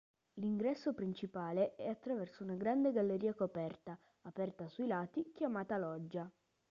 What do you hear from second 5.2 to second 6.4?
chiamata loggia.